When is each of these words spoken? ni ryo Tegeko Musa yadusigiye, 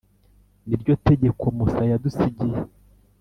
ni 0.67 0.75
ryo 0.81 0.93
Tegeko 1.07 1.43
Musa 1.57 1.81
yadusigiye, 1.91 2.57